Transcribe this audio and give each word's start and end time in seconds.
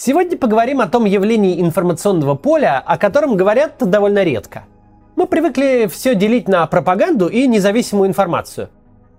Сегодня 0.00 0.38
поговорим 0.38 0.80
о 0.80 0.86
том 0.86 1.06
явлении 1.06 1.60
информационного 1.60 2.36
поля, 2.36 2.78
о 2.78 2.98
котором 2.98 3.36
говорят 3.36 3.78
довольно 3.80 4.22
редко. 4.22 4.64
Мы 5.16 5.26
привыкли 5.26 5.88
все 5.92 6.14
делить 6.14 6.46
на 6.46 6.64
пропаганду 6.68 7.26
и 7.26 7.48
независимую 7.48 8.08
информацию. 8.08 8.68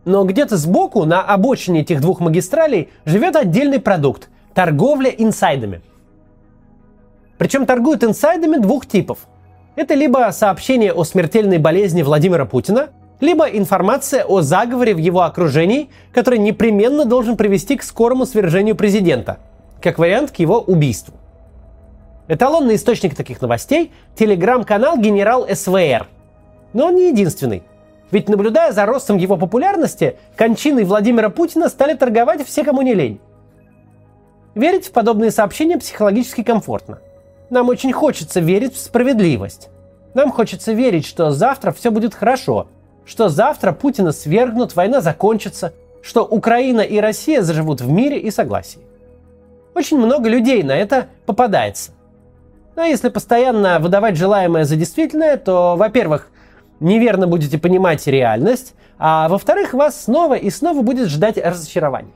Но 0.05 0.23
где-то 0.23 0.55
сбоку, 0.55 1.03
на 1.03 1.21
обочине 1.21 1.81
этих 1.81 1.99
двух 1.99 2.21
магистралей, 2.21 2.87
живет 3.03 3.35
отдельный 3.35 3.81
продукт– 3.81 4.29
торговля 4.53 5.09
инсайдами. 5.09 5.81
Причем 7.37 7.65
торгуют 7.65 8.05
инсайдами 8.05 8.55
двух 8.55 8.85
типов. 8.85 9.27
Это 9.75 9.95
либо 9.95 10.29
сообщение 10.31 10.93
о 10.93 11.03
смертельной 11.03 11.57
болезни 11.57 12.03
Владимира 12.03 12.45
Путина, 12.45 12.87
либо 13.19 13.47
информация 13.47 14.23
о 14.23 14.39
заговоре 14.39 14.93
в 14.93 14.97
его 14.99 15.23
окружении, 15.23 15.89
который 16.13 16.39
непременно 16.39 17.03
должен 17.03 17.35
привести 17.35 17.75
к 17.75 17.83
скорому 17.83 18.25
свержению 18.25 18.77
президента, 18.77 19.39
как 19.81 19.99
вариант 19.99 20.31
к 20.31 20.37
его 20.37 20.59
убийству. 20.59 21.13
Эталонный 22.27 22.75
источник 22.75 23.15
таких 23.15 23.41
новостей– 23.41 23.91
телеграм-канал 24.15 24.97
«Генерал 24.97 25.47
СВР». 25.51 26.07
Но 26.73 26.87
он 26.87 26.95
не 26.95 27.09
единственный. 27.09 27.63
Ведь 28.11 28.29
наблюдая 28.29 28.71
за 28.71 28.85
ростом 28.85 29.17
его 29.17 29.37
популярности, 29.37 30.17
кончиной 30.35 30.83
Владимира 30.83 31.29
Путина 31.29 31.69
стали 31.69 31.93
торговать 31.93 32.45
все, 32.45 32.63
кому 32.63 32.81
не 32.81 32.93
лень. 32.93 33.19
Верить 34.55 34.87
в 34.87 34.91
подобные 34.91 35.31
сообщения 35.31 35.77
психологически 35.77 36.43
комфортно. 36.43 36.99
Нам 37.49 37.69
очень 37.69 37.93
хочется 37.93 38.39
верить 38.39 38.75
в 38.75 38.79
справедливость. 38.79 39.69
Нам 40.13 40.31
хочется 40.31 40.73
верить, 40.73 41.05
что 41.05 41.31
завтра 41.31 41.71
все 41.71 41.91
будет 41.91 42.13
хорошо– 42.13 42.67
что 43.09 43.27
завтра 43.27 43.71
Путина 43.71 44.11
свергнут, 44.11 44.75
война 44.75 45.01
закончится, 45.01 45.73
что 46.03 46.23
Украина 46.23 46.81
и 46.81 46.99
Россия 46.99 47.41
заживут 47.41 47.81
в 47.81 47.89
мире 47.89 48.19
и 48.19 48.29
согласии. 48.29 48.81
Очень 49.79 49.99
много 49.99 50.27
людей 50.27 50.61
на 50.61 50.73
это 50.73 51.07
попадается. 51.25 51.91
А 52.75 52.83
если 52.83 53.07
постоянно 53.07 53.79
выдавать 53.79 54.17
желаемое 54.17 54.65
за 54.65 54.75
действительное, 54.75 55.37
то, 55.37 55.77
во-первых, 55.77 56.27
неверно 56.81 57.27
будете 57.27 57.57
понимать 57.57 58.05
реальность, 58.05 58.73
а 58.97 59.29
во-вторых, 59.29 59.73
вас 59.73 60.03
снова 60.03 60.33
и 60.33 60.49
снова 60.49 60.81
будет 60.81 61.07
ждать 61.07 61.37
разочарование. 61.37 62.11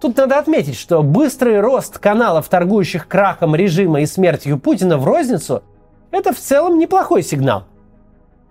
Тут 0.00 0.16
надо 0.16 0.40
отметить, 0.40 0.76
что 0.76 1.04
быстрый 1.04 1.60
рост 1.60 2.00
каналов, 2.00 2.48
торгующих 2.48 3.06
крахом 3.06 3.54
режима 3.54 4.00
и 4.00 4.06
смертью 4.06 4.58
Путина 4.58 4.98
в 4.98 5.04
розницу, 5.04 5.62
это 6.10 6.32
в 6.32 6.40
целом 6.40 6.76
неплохой 6.76 7.22
сигнал. 7.22 7.66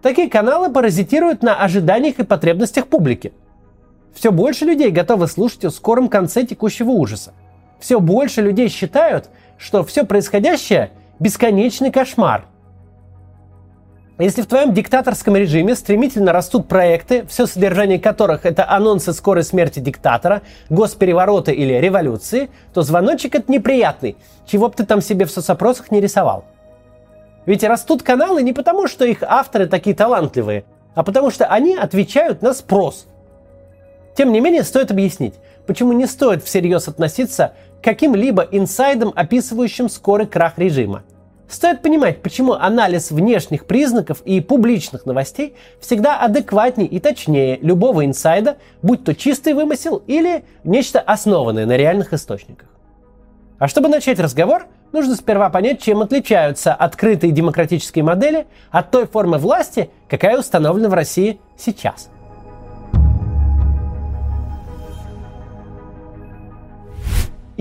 Такие 0.01 0.29
каналы 0.29 0.71
паразитируют 0.71 1.43
на 1.43 1.61
ожиданиях 1.61 2.19
и 2.19 2.23
потребностях 2.23 2.87
публики. 2.87 3.33
Все 4.13 4.31
больше 4.31 4.63
людей 4.63 4.91
готовы 4.91 5.27
слушать 5.27 5.65
о 5.65 5.71
скором 5.71 6.07
конце 6.07 6.45
текущего 6.45 6.91
ужаса. 6.91 7.33
Все 7.81 7.99
больше 7.99 8.41
людей 8.41 8.69
считают, 8.69 9.29
что 9.57 9.83
все 9.83 10.05
происходящее– 10.05 10.91
бесконечный 11.19 11.91
кошмар. 11.91 12.45
Если 14.19 14.43
в 14.43 14.45
твоем 14.45 14.71
диктаторском 14.71 15.35
режиме 15.35 15.75
стремительно 15.75 16.31
растут 16.31 16.67
проекты, 16.67 17.25
все 17.25 17.47
содержание 17.47 17.99
которых 17.99 18.45
это 18.45 18.69
анонсы 18.69 19.13
скорой 19.13 19.43
смерти 19.43 19.79
диктатора, 19.79 20.43
госпереворота 20.69 21.51
или 21.51 21.73
революции, 21.73 22.51
то 22.71 22.83
звоночек 22.83 23.33
это 23.33 23.51
неприятный, 23.51 24.15
чего 24.45 24.69
бы 24.69 24.75
ты 24.75 24.85
там 24.85 25.01
себе 25.01 25.25
в 25.25 25.31
соцопросах 25.31 25.89
не 25.89 26.01
рисовал. 26.01 26.45
Ведь 27.47 27.63
растут 27.63 28.03
каналы 28.03 28.43
не 28.43 28.53
потому, 28.53 28.87
что 28.87 29.05
их 29.05 29.23
авторы 29.23 29.65
такие 29.65 29.95
талантливые, 29.95 30.65
а 30.93 31.01
потому 31.01 31.31
что 31.31 31.47
они 31.47 31.75
отвечают 31.75 32.43
на 32.43 32.53
спрос. 32.53 33.07
Тем 34.15 34.31
не 34.31 34.39
менее, 34.39 34.63
стоит 34.63 34.91
объяснить, 34.91 35.33
почему 35.71 35.93
не 35.93 36.05
стоит 36.05 36.43
всерьез 36.43 36.89
относиться 36.89 37.53
к 37.79 37.83
каким-либо 37.85 38.45
инсайдам, 38.51 39.13
описывающим 39.15 39.87
скорый 39.87 40.27
крах 40.27 40.57
режима. 40.57 41.03
Стоит 41.47 41.81
понимать, 41.81 42.21
почему 42.21 42.55
анализ 42.55 43.09
внешних 43.09 43.65
признаков 43.65 44.21
и 44.25 44.41
публичных 44.41 45.05
новостей 45.05 45.55
всегда 45.79 46.19
адекватнее 46.19 46.89
и 46.89 46.99
точнее 46.99 47.57
любого 47.61 48.03
инсайда, 48.03 48.57
будь 48.81 49.05
то 49.05 49.15
чистый 49.15 49.53
вымысел 49.53 50.03
или 50.07 50.43
нечто 50.65 50.99
основанное 50.99 51.65
на 51.65 51.77
реальных 51.77 52.11
источниках. 52.11 52.67
А 53.57 53.69
чтобы 53.69 53.87
начать 53.87 54.19
разговор, 54.19 54.65
нужно 54.91 55.15
сперва 55.15 55.49
понять, 55.49 55.81
чем 55.81 56.01
отличаются 56.01 56.73
открытые 56.73 57.31
демократические 57.31 58.03
модели 58.03 58.45
от 58.71 58.91
той 58.91 59.07
формы 59.07 59.37
власти, 59.37 59.89
какая 60.09 60.37
установлена 60.37 60.89
в 60.89 60.93
России 60.93 61.39
сейчас. 61.57 62.10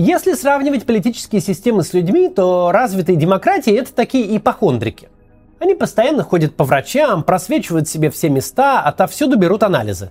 Если 0.02 0.32
сравнивать 0.32 0.86
политические 0.86 1.42
системы 1.42 1.82
с 1.82 1.92
людьми, 1.92 2.30
то 2.30 2.72
развитые 2.72 3.16
демократии– 3.16 3.74
это 3.78 3.92
такие 3.92 4.34
ипохондрики. 4.34 5.10
Они 5.58 5.74
постоянно 5.74 6.22
ходят 6.22 6.56
по 6.56 6.64
врачам, 6.64 7.22
просвечивают 7.22 7.86
себе 7.86 8.08
все 8.08 8.30
места, 8.30 8.80
отовсюду 8.80 9.36
берут 9.36 9.62
анализы. 9.62 10.10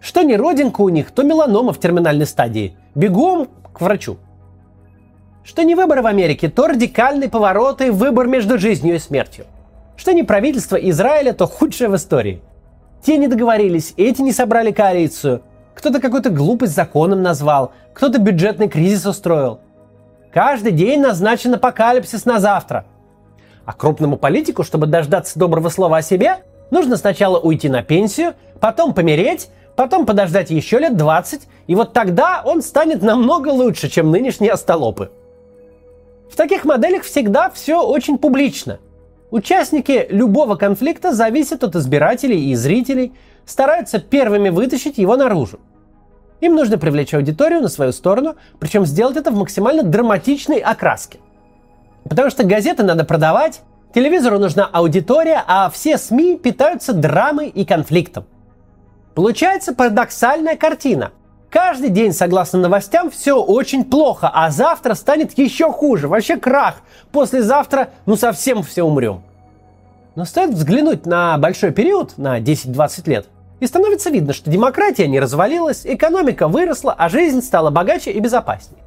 Что 0.00 0.20
не 0.20 0.36
родинка 0.36 0.82
у 0.82 0.90
них, 0.90 1.12
то 1.12 1.22
меланома 1.22 1.72
в 1.72 1.80
терминальной 1.80 2.26
стадии. 2.26 2.76
Бегом 2.94 3.48
к 3.72 3.80
врачу 3.80 4.18
что 5.44 5.62
не 5.62 5.74
выборы 5.74 6.02
в 6.02 6.06
Америке, 6.06 6.50
то 6.50 6.66
радикальный 6.66 7.30
поворот 7.30 7.80
и 7.80 7.88
выбор 7.88 8.26
между 8.26 8.58
жизнью 8.58 8.96
и 8.96 8.98
смертью. 8.98 9.46
Что 9.96 10.12
не 10.12 10.22
правительство 10.22 10.76
Израиля, 10.76 11.32
то 11.32 11.46
худшее 11.46 11.88
в 11.88 11.96
истории. 11.96 12.42
Те 13.02 13.16
не 13.16 13.28
договорились, 13.28 13.94
эти 13.96 14.20
не 14.20 14.32
собрали 14.32 14.72
коалицию. 14.72 15.40
Кто-то 15.78 16.00
какой-то 16.00 16.30
глупость 16.30 16.74
законом 16.74 17.22
назвал, 17.22 17.70
кто-то 17.94 18.18
бюджетный 18.18 18.68
кризис 18.68 19.06
устроил. 19.06 19.60
Каждый 20.32 20.72
день 20.72 21.00
назначен 21.00 21.54
апокалипсис 21.54 22.24
на 22.24 22.40
завтра. 22.40 22.84
А 23.64 23.72
крупному 23.72 24.16
политику, 24.16 24.64
чтобы 24.64 24.88
дождаться 24.88 25.38
доброго 25.38 25.68
слова 25.68 25.98
о 25.98 26.02
себе, 26.02 26.38
нужно 26.72 26.96
сначала 26.96 27.38
уйти 27.38 27.68
на 27.68 27.84
пенсию, 27.84 28.34
потом 28.58 28.92
помереть, 28.92 29.50
потом 29.76 30.04
подождать 30.04 30.50
еще 30.50 30.80
лет 30.80 30.96
20, 30.96 31.42
и 31.68 31.74
вот 31.76 31.92
тогда 31.92 32.42
он 32.44 32.60
станет 32.62 33.00
намного 33.00 33.50
лучше, 33.50 33.88
чем 33.88 34.10
нынешние 34.10 34.50
остолопы. 34.50 35.12
В 36.28 36.34
таких 36.34 36.64
моделях 36.64 37.04
всегда 37.04 37.50
все 37.50 37.80
очень 37.80 38.18
публично. 38.18 38.80
Участники 39.30 40.08
любого 40.10 40.56
конфликта 40.56 41.12
зависят 41.12 41.62
от 41.62 41.76
избирателей 41.76 42.50
и 42.50 42.56
зрителей, 42.56 43.12
стараются 43.46 44.00
первыми 44.00 44.48
вытащить 44.48 44.98
его 44.98 45.16
наружу. 45.16 45.60
Им 46.40 46.54
нужно 46.54 46.78
привлечь 46.78 47.14
аудиторию 47.14 47.60
на 47.60 47.68
свою 47.68 47.92
сторону, 47.92 48.36
причем 48.60 48.86
сделать 48.86 49.16
это 49.16 49.30
в 49.30 49.36
максимально 49.36 49.82
драматичной 49.82 50.58
окраске. 50.58 51.18
Потому 52.08 52.30
что 52.30 52.44
газеты 52.44 52.84
надо 52.84 53.04
продавать, 53.04 53.60
телевизору 53.92 54.38
нужна 54.38 54.68
аудитория, 54.72 55.42
а 55.46 55.68
все 55.68 55.98
СМИ 55.98 56.38
питаются 56.38 56.92
драмой 56.92 57.48
и 57.48 57.64
конфликтом. 57.64 58.24
Получается 59.14 59.74
парадоксальная 59.74 60.56
картина. 60.56 61.10
Каждый 61.50 61.88
день, 61.88 62.12
согласно 62.12 62.60
новостям, 62.60 63.10
все 63.10 63.42
очень 63.42 63.84
плохо, 63.84 64.30
а 64.32 64.50
завтра 64.50 64.94
станет 64.94 65.36
еще 65.38 65.72
хуже. 65.72 66.06
Вообще 66.06 66.36
крах. 66.36 66.76
Послезавтра, 67.10 67.88
ну 68.06 68.16
совсем 68.16 68.62
все 68.62 68.84
умрем. 68.84 69.22
Но 70.14 70.24
стоит 70.24 70.50
взглянуть 70.50 71.06
на 71.06 71.36
большой 71.38 71.72
период, 71.72 72.18
на 72.18 72.38
10-20 72.38 73.08
лет, 73.08 73.26
и 73.60 73.66
становится 73.66 74.10
видно, 74.10 74.32
что 74.32 74.50
демократия 74.50 75.08
не 75.08 75.20
развалилась, 75.20 75.82
экономика 75.84 76.48
выросла, 76.48 76.94
а 76.96 77.08
жизнь 77.08 77.42
стала 77.42 77.70
богаче 77.70 78.12
и 78.12 78.20
безопаснее. 78.20 78.82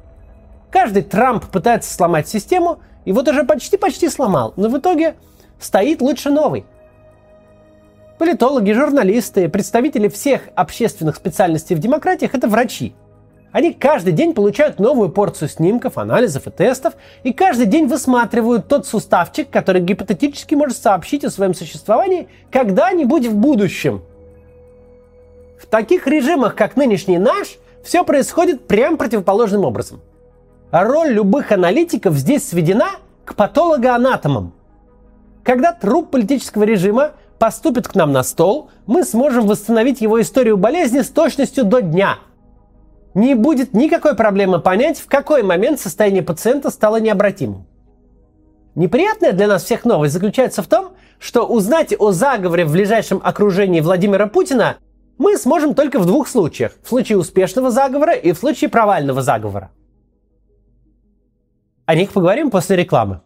Каждый 0.70 1.02
Трамп 1.02 1.46
пытается 1.46 1.92
сломать 1.92 2.28
систему, 2.28 2.80
и 3.04 3.12
вот 3.12 3.28
уже 3.28 3.44
почти-почти 3.44 4.08
сломал, 4.08 4.54
но 4.56 4.68
в 4.68 4.78
итоге 4.78 5.16
стоит 5.60 6.00
лучше 6.00 6.30
новый. 6.30 6.64
Политологи, 8.18 8.72
журналисты, 8.72 9.48
представители 9.48 10.08
всех 10.08 10.42
общественных 10.54 11.16
специальностей 11.16 11.74
в 11.76 11.80
демократиях– 11.80 12.34
это 12.34 12.48
врачи. 12.48 12.94
Они 13.50 13.74
каждый 13.74 14.14
день 14.14 14.32
получают 14.32 14.78
новую 14.78 15.10
порцию 15.10 15.50
снимков, 15.50 15.98
анализов 15.98 16.46
и 16.46 16.50
тестов, 16.50 16.94
и 17.22 17.34
каждый 17.34 17.66
день 17.66 17.86
высматривают 17.86 18.66
тот 18.66 18.86
суставчик, 18.86 19.50
который 19.50 19.82
гипотетически 19.82 20.54
может 20.54 20.78
сообщить 20.78 21.24
о 21.24 21.30
своем 21.30 21.52
существовании 21.52 22.28
когда-нибудь 22.50 23.26
в 23.26 23.34
будущем. 23.34 24.02
В 25.62 25.66
таких 25.66 26.08
режимах, 26.08 26.56
как 26.56 26.76
нынешний 26.76 27.18
наш, 27.18 27.56
все 27.84 28.04
происходит 28.04 28.66
прям 28.66 28.96
противоположным 28.96 29.64
образом. 29.64 30.00
Роль 30.72 31.10
любых 31.10 31.52
аналитиков 31.52 32.14
здесь 32.14 32.48
сведена 32.48 32.90
к 33.24 33.36
патологоанатомам. 33.36 34.52
Когда 35.44 35.72
труп 35.72 36.10
политического 36.10 36.64
режима 36.64 37.12
поступит 37.38 37.86
к 37.86 37.94
нам 37.94 38.10
на 38.12 38.24
стол, 38.24 38.70
мы 38.86 39.04
сможем 39.04 39.46
восстановить 39.46 40.00
его 40.00 40.20
историю 40.20 40.56
болезни 40.56 41.00
с 41.00 41.08
точностью 41.08 41.64
до 41.64 41.80
дня. 41.80 42.18
Не 43.14 43.34
будет 43.34 43.72
никакой 43.72 44.16
проблемы 44.16 44.58
понять, 44.58 44.98
в 44.98 45.06
какой 45.06 45.42
момент 45.42 45.80
состояние 45.80 46.22
пациента 46.22 46.70
стало 46.70 46.96
необратимым. 46.96 47.66
Неприятная 48.74 49.32
для 49.32 49.46
нас 49.46 49.64
всех 49.64 49.84
новость 49.84 50.14
заключается 50.14 50.62
в 50.62 50.66
том, 50.66 50.92
что 51.18 51.46
узнать 51.46 51.94
о 51.96 52.10
заговоре 52.10 52.64
в 52.64 52.72
ближайшем 52.72 53.20
окружении 53.22 53.80
Владимира 53.80 54.26
Путина 54.26 54.78
мы 55.22 55.38
сможем 55.38 55.74
только 55.74 56.00
в 56.00 56.06
двух 56.06 56.28
случаях. 56.28 56.72
В 56.82 56.88
случае 56.88 57.16
успешного 57.16 57.70
заговора 57.70 58.12
и 58.14 58.32
в 58.32 58.38
случае 58.38 58.68
провального 58.68 59.22
заговора. 59.22 59.70
О 61.86 61.94
них 61.94 62.10
поговорим 62.10 62.50
после 62.50 62.76
рекламы. 62.76 63.20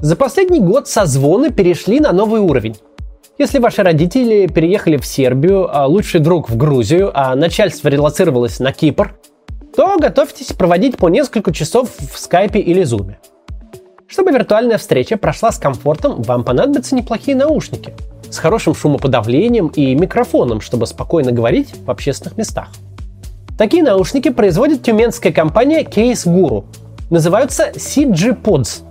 За 0.00 0.16
последний 0.16 0.60
год 0.60 0.88
созвоны 0.88 1.50
перешли 1.50 2.00
на 2.00 2.12
новый 2.12 2.40
уровень. 2.40 2.76
Если 3.38 3.58
ваши 3.58 3.82
родители 3.82 4.46
переехали 4.46 4.98
в 4.98 5.06
Сербию, 5.06 5.68
а 5.74 5.86
лучший 5.86 6.20
друг 6.20 6.50
в 6.50 6.56
Грузию, 6.58 7.10
а 7.14 7.34
начальство 7.34 7.88
релацировалось 7.88 8.60
на 8.60 8.72
Кипр, 8.72 9.14
то 9.74 9.98
готовьтесь 9.98 10.52
проводить 10.52 10.98
по 10.98 11.08
несколько 11.08 11.52
часов 11.52 11.88
в 11.98 12.18
скайпе 12.18 12.60
или 12.60 12.82
зуме. 12.82 13.18
Чтобы 14.10 14.32
виртуальная 14.32 14.76
встреча 14.76 15.16
прошла 15.16 15.52
с 15.52 15.58
комфортом, 15.58 16.20
вам 16.22 16.42
понадобятся 16.42 16.96
неплохие 16.96 17.36
наушники 17.36 17.94
с 18.28 18.38
хорошим 18.38 18.74
шумоподавлением 18.74 19.68
и 19.68 19.94
микрофоном, 19.94 20.60
чтобы 20.60 20.88
спокойно 20.88 21.30
говорить 21.30 21.72
в 21.86 21.88
общественных 21.88 22.36
местах. 22.36 22.70
Такие 23.56 23.84
наушники 23.84 24.30
производит 24.30 24.82
тюменская 24.82 25.32
компания 25.32 25.84
Case 25.84 26.26
Guru. 26.26 26.64
Называются 27.08 27.70
CG 27.70 28.36
Pods– 28.42 28.82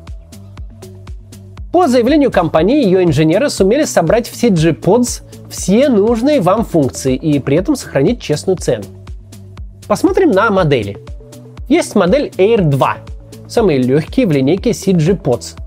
по 1.71 1.87
заявлению 1.87 2.31
компании, 2.31 2.83
ее 2.83 3.03
инженеры 3.03 3.47
сумели 3.51 3.83
собрать 3.83 4.27
в 4.27 4.33
CG 4.33 4.75
Pods 4.79 5.21
все 5.51 5.87
нужные 5.89 6.41
вам 6.41 6.65
функции 6.65 7.15
и 7.15 7.37
при 7.37 7.57
этом 7.57 7.75
сохранить 7.75 8.19
честную 8.19 8.57
цену. 8.57 8.85
Посмотрим 9.87 10.31
на 10.31 10.49
модели. 10.49 10.97
Есть 11.67 11.93
модель 11.93 12.31
Air 12.37 12.63
2, 12.63 12.97
самые 13.49 13.79
легкие 13.79 14.27
в 14.27 14.31
линейке 14.31 14.71
CG 14.71 15.19
Pods. 15.19 15.57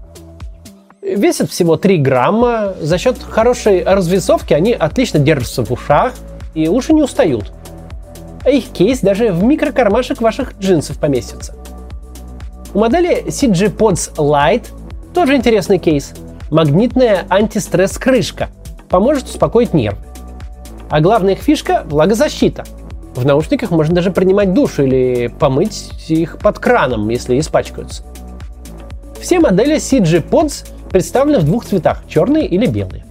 Весят 1.03 1.51
всего 1.51 1.77
3 1.77 1.99
грамма, 1.99 2.75
за 2.81 2.97
счет 2.97 3.19
хорошей 3.21 3.83
развесовки 3.83 4.55
они 4.55 4.73
отлично 4.73 5.19
держатся 5.19 5.65
в 5.65 5.71
ушах 5.73 6.15
и 6.55 6.69
уши 6.69 6.93
не 6.93 7.03
устают. 7.03 7.53
А 8.45 8.51
их 8.51 8.69
кейс 8.69 9.01
даже 9.01 9.33
в 9.33 9.43
микрокармашек 9.43 10.21
ваших 10.21 10.59
джинсов 10.59 10.99
поместится. 10.99 11.55
У 12.73 12.79
модели 12.79 13.27
CG 13.27 13.77
Pods 13.77 14.15
Lite 14.17 14.67
тоже 15.13 15.37
интересный 15.37 15.79
кейс. 15.79 16.15
Магнитная 16.51 17.27
антистресс-крышка. 17.29 18.49
Поможет 18.89 19.25
успокоить 19.25 19.75
нервы. 19.75 19.99
А 20.89 21.01
главная 21.01 21.35
их 21.35 21.41
фишка– 21.41 21.83
влагозащита. 21.87 22.65
В 23.15 23.27
наушниках 23.27 23.71
можно 23.71 23.95
даже 23.95 24.11
принимать 24.11 24.55
душ 24.55 24.79
или 24.79 25.29
помыть 25.29 25.91
их 26.09 26.39
под 26.39 26.59
краном, 26.59 27.09
если 27.09 27.39
испачкаются. 27.39 28.03
Все 29.21 29.39
модели 29.39 29.77
CG 29.77 30.29
Pods 30.29 30.69
представлены 30.91 31.39
в 31.39 31.45
двух 31.45 31.65
цветах– 31.65 32.05
черные 32.09 32.47
или 32.47 32.67
белые. 32.67 33.05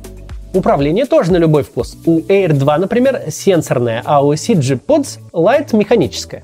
Управление 0.54 1.06
тоже 1.06 1.32
на 1.32 1.38
любой 1.38 1.64
вкус. 1.64 1.96
У 2.06 2.20
Air 2.20 2.54
2, 2.54 2.78
например, 2.78 3.22
сенсорное, 3.30 4.02
а 4.06 4.26
у 4.26 4.34
CG 4.34 4.80
Pods 4.86 5.20
Lite 5.32 5.76
механическое. 5.78 6.44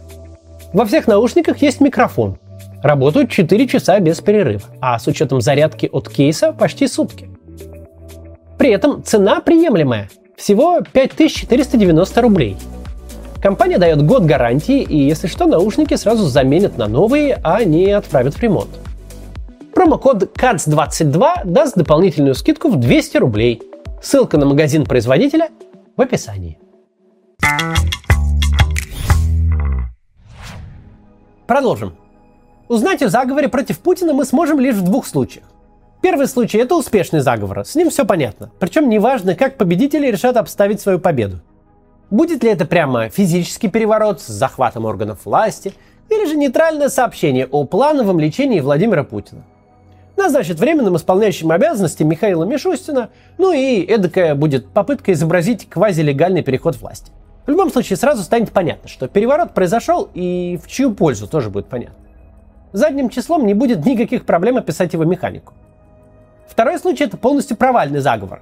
Во 0.71 0.86
всех 0.86 1.07
наушниках 1.07 1.62
есть 1.62 1.81
микрофон, 1.81 2.38
Работают 2.83 3.31
4 3.31 3.68
часа 3.68 4.00
без 4.00 4.21
перерыва, 4.21 4.62
а 4.80 5.00
с 5.00 5.07
учетом 5.07 5.42
зарядки 5.42 5.89
от 5.92 6.10
кейса 6.10 6.53
почти 6.53 6.88
сутки. 6.88 7.30
При 8.57 8.71
этом 8.71 9.03
цена 9.03 9.42
приемлемая– 9.42 10.10
всего 10.38 10.81
5490 10.94 12.21
рублей. 12.21 12.57
Компания 13.42 13.78
дает 13.78 14.04
год 14.04 14.24
гарантии, 14.24 14.81
и 14.81 14.98
если 14.98 15.28
что, 15.28 15.45
наушники 15.45 15.94
сразу 15.95 16.25
заменят 16.25 16.78
на 16.78 16.88
новые, 16.88 17.39
а 17.44 17.63
не 17.63 17.92
отправят 17.92 18.34
в 18.34 18.42
ремонт. 18.42 18.69
Промокод 19.74 20.36
CATS22 20.38 21.45
даст 21.45 21.75
дополнительную 21.75 22.34
скидку 22.34 22.69
в 22.69 22.78
200 22.78 23.18
рублей. 23.18 23.62
Ссылка 24.01 24.38
на 24.38 24.48
магазин 24.48 24.86
производителя 24.86 25.50
в 25.95 26.01
описании. 26.01 26.57
Продолжим. 31.45 31.95
Узнать 32.68 33.04
о 33.04 33.10
заговоре 33.10 33.50
против 33.50 33.80
Путина 33.80 34.13
мы 34.13 34.25
сможем 34.25 34.60
лишь 34.60 34.75
в 34.75 34.84
двух 34.84 35.06
случаях. 35.06 35.45
Первый 36.01 36.28
случай– 36.28 36.57
это 36.60 36.75
успешный 36.75 37.19
заговор, 37.19 37.66
с 37.66 37.75
ним 37.75 37.89
все 37.89 38.06
понятно. 38.06 38.51
Причем 38.60 38.89
неважно, 38.89 39.36
как 39.36 39.57
победители 39.57 40.07
решат 40.07 40.38
обставить 40.38 40.81
свою 40.81 41.00
победу. 41.00 41.39
Будет 42.09 42.44
ли 42.44 42.50
это 42.50 42.65
прямо 42.65 43.09
физический 43.09 43.68
переворот 43.68 44.21
с 44.21 44.27
захватом 44.27 44.86
органов 44.86 45.25
власти, 45.25 45.74
или 46.09 46.25
же 46.25 46.38
нейтральное 46.38 46.88
сообщение 46.88 47.48
о 47.48 47.65
плановом 47.65 48.19
лечении 48.19 48.62
Владимира 48.62 49.04
Путина. 49.04 49.44
Назначит 50.15 50.57
временным 50.57 50.95
исполняющим 50.95 51.51
обязанности 51.51 52.04
Михаила 52.04 52.45
Мишустина, 52.45 53.09
ну 53.38 53.51
и 53.51 53.81
эдакая 53.81 54.33
будет 54.36 54.68
попытка 54.69 55.12
изобразить 55.12 55.69
квазилегальный 55.69 56.44
переход 56.44 56.77
власти. 56.77 57.12
В 57.45 57.50
любом 57.50 57.71
случае 57.71 57.98
сразу 57.98 58.24
станет 58.24 58.51
понятно, 58.51 58.88
что 58.88 59.07
переворот 59.07 59.53
произошел 59.53 60.10
и 60.13 60.57
в 60.63 60.68
чью 60.68 60.94
пользу 60.94 61.27
тоже 61.27 61.50
будет 61.50 61.68
понятно 61.68 62.07
задним 62.74 63.10
числом 63.10 63.45
не 63.45 63.53
будет 63.53 63.86
никаких 63.86 64.25
проблем 64.25 64.57
описать 64.57 64.94
его 64.94 65.03
механику. 65.03 65.53
Второй 66.48 66.80
случай 66.80 67.03
это 67.03 67.18
полностью 67.18 67.57
провальный 67.57 68.00
заговор. 68.00 68.42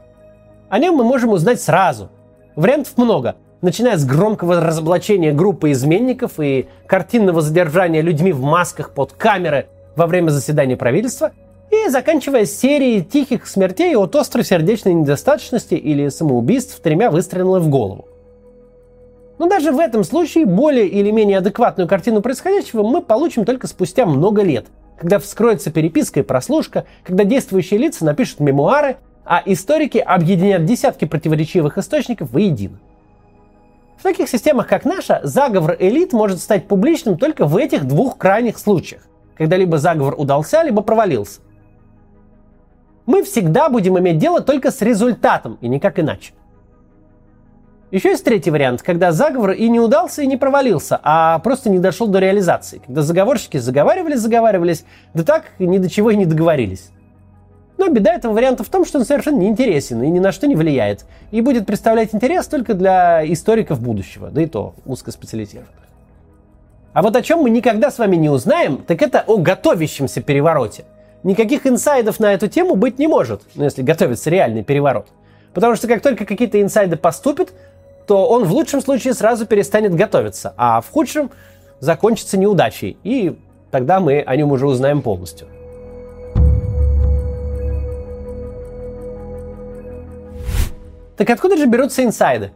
О 0.70 0.80
нем 0.80 0.96
мы 0.96 1.04
можем 1.04 1.32
узнать 1.32 1.62
сразу. 1.62 2.10
Вариантов 2.56 2.98
много, 2.98 3.36
начиная 3.66 3.98
с 3.98 4.06
громкого 4.06 4.62
разоблачения 4.62 5.34
группы 5.34 5.72
изменников 5.72 6.40
и 6.40 6.68
картинного 6.88 7.42
задержания 7.42 8.02
людьми 8.02 8.32
в 8.32 8.42
масках 8.42 8.92
под 8.92 9.12
камеры 9.14 9.68
во 9.96 10.08
время 10.08 10.30
заседания 10.30 10.78
правительства, 10.78 11.32
и 11.72 11.90
заканчивая 11.90 12.46
серией 12.46 13.04
тихих 13.04 13.48
смертей 13.48 13.96
от 13.96 14.16
острой 14.16 14.46
сердечной 14.46 14.94
недостаточности 14.94 15.74
или 15.74 16.10
самоубийств 16.10 16.80
тремя 16.80 17.10
выстрелами 17.10 17.62
в 17.62 17.70
голову. 17.70 18.08
Но 19.40 19.48
даже 19.48 19.72
в 19.72 19.80
этом 19.80 20.04
случае 20.04 20.46
более 20.46 20.88
или 20.88 21.12
менее 21.12 21.40
адекватную 21.40 21.90
картину 21.90 22.22
происходящего 22.22 22.84
мы 22.84 23.02
получим 23.02 23.44
только 23.44 23.68
спустя 23.68 24.06
много 24.06 24.44
лет, 24.44 24.68
когда 24.98 25.20
вскроется 25.20 25.72
переписка 25.72 26.22
и 26.22 26.24
прослушка, 26.24 26.86
когда 27.04 27.24
действующие 27.24 27.80
лица 27.80 28.06
напишут 28.06 28.40
мемуары, 28.40 28.98
а 29.26 29.42
историки 29.46 29.98
объединят 29.98 30.66
десятки 30.66 31.06
противоречивых 31.06 31.80
источников 31.80 32.32
воедино. 32.32 32.80
Таких 34.06 34.30
системах, 34.30 34.68
как 34.68 34.86
наша, 34.86 35.20
заговор 35.24 35.78
элит 35.80 36.14
может 36.14 36.38
стать 36.38 36.68
публичным 36.68 37.18
только 37.18 37.48
в 37.48 37.58
этих 37.58 37.86
двух 37.86 38.20
крайних 38.20 38.60
случаях, 38.60 39.02
когда 39.36 39.58
либо 39.58 39.80
заговор 39.80 40.14
удался, 40.16 40.62
либо 40.62 40.84
провалился. 40.84 41.42
Мы 43.08 43.24
всегда 43.24 43.68
будем 43.68 43.98
иметь 43.98 44.20
дело 44.20 44.42
только 44.42 44.70
с 44.70 44.80
результатом 44.84 45.58
и 45.60 45.68
никак 45.68 45.98
иначе. 45.98 46.34
Еще 47.90 48.10
есть 48.10 48.24
третий 48.24 48.52
вариант, 48.52 48.84
когда 48.84 49.12
заговор 49.12 49.54
и 49.54 49.68
не 49.70 49.80
удался, 49.80 50.22
и 50.22 50.28
не 50.28 50.38
провалился, 50.38 51.00
а 51.02 51.40
просто 51.40 51.72
не 51.72 51.80
дошел 51.80 52.06
до 52.08 52.20
реализации. 52.20 52.84
Когда 52.86 53.02
заговорщики 53.02 53.58
заговаривались, 53.58 54.20
заговаривались, 54.20 54.86
да 55.16 55.24
так 55.24 55.46
ни 55.58 55.80
до 55.80 55.90
чего 55.90 56.12
и 56.12 56.16
не 56.16 56.28
договорились. 56.28 56.92
Но 57.78 57.90
беда 57.90 58.14
этого 58.14 58.34
варианта 58.34 58.64
в 58.64 58.70
том, 58.70 58.86
что 58.86 59.00
он 59.00 59.06
совершенно 59.06 59.38
неинтересен 59.38 60.02
и 60.04 60.08
ни 60.08 60.20
на 60.20 60.32
что 60.32 60.48
не 60.48 60.56
влияет. 60.56 61.06
И 61.32 61.42
будет 61.42 61.66
представлять 61.66 62.16
интерес 62.16 62.48
только 62.48 62.74
для 62.74 63.22
историков 63.32 63.82
будущего, 63.82 64.30
да 64.30 64.42
и 64.42 64.46
то 64.46 64.76
узкоспециализированных. 64.86 65.74
А 66.94 67.02
вот 67.02 67.16
о 67.16 67.22
чем 67.22 67.40
мы 67.40 67.50
никогда 67.50 67.92
с 67.92 68.00
вами 68.00 68.16
не 68.16 68.30
узнаем, 68.30 68.78
так 68.78 69.02
это 69.02 69.24
о 69.28 69.38
готовящемся 69.38 70.22
перевороте. 70.22 70.86
Никаких 71.24 71.68
инсайдов 71.68 72.20
на 72.20 72.34
эту 72.34 72.48
тему 72.48 72.76
быть 72.76 73.00
не 73.00 73.08
может, 73.08 73.42
ну, 73.56 73.66
если 73.66 73.82
готовится 73.82 74.30
реальный 74.30 74.64
переворот. 74.64 75.08
Потому 75.54 75.76
что 75.76 75.88
как 75.88 76.02
только 76.02 76.26
какие-то 76.26 76.62
инсайды 76.62 76.96
поступят, 76.96 77.54
то 78.08 78.28
он 78.28 78.46
в 78.46 78.52
лучшем 78.54 78.82
случае 78.82 79.14
сразу 79.14 79.46
перестанет 79.46 79.94
готовиться, 79.96 80.54
а 80.56 80.80
в 80.80 80.90
худшем 80.90 81.32
закончится 81.80 82.38
неудачей, 82.38 82.98
и 83.04 83.38
тогда 83.72 84.00
мы 84.00 84.22
о 84.22 84.36
нем 84.36 84.52
уже 84.52 84.68
узнаем 84.68 85.02
полностью. 85.02 85.48
Так 91.18 91.30
откуда 91.30 91.58
же 91.58 91.66
берутся 91.66 92.04
инсайды? 92.04 92.52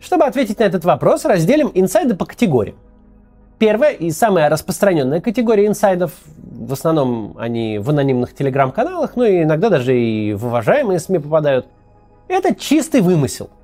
Чтобы 0.00 0.24
ответить 0.24 0.58
на 0.58 0.64
этот 0.64 0.84
вопрос, 0.84 1.24
разделим 1.24 1.70
инсайды 1.74 2.14
по 2.14 2.24
категориям. 2.24 2.76
Первая 3.58 3.92
и 3.92 4.10
самая 4.10 4.48
распространенная 4.48 5.20
категория 5.20 5.66
инсайдов, 5.66 6.12
в 6.38 6.72
основном 6.72 7.36
они 7.38 7.78
в 7.78 7.90
анонимных 7.90 8.34
телеграм-каналах, 8.34 9.16
ну 9.16 9.24
и 9.24 9.42
иногда 9.42 9.68
даже 9.68 9.98
и 9.98 10.32
в 10.32 10.46
уважаемые 10.46 10.98
СМИ 10.98 11.18
попадают, 11.18 11.66
это 12.28 12.54
чистый 12.54 13.02
вымысел– 13.02 13.50